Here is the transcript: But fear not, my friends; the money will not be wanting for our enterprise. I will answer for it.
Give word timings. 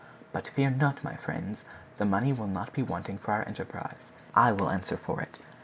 But 0.31 0.47
fear 0.47 0.71
not, 0.71 1.03
my 1.03 1.15
friends; 1.15 1.63
the 1.99 2.05
money 2.05 2.33
will 2.33 2.47
not 2.47 2.73
be 2.73 2.81
wanting 2.81 3.19
for 3.19 3.33
our 3.33 3.43
enterprise. 3.47 4.11
I 4.33 4.51
will 4.51 4.71
answer 4.71 4.97
for 4.97 5.21
it. 5.21 5.37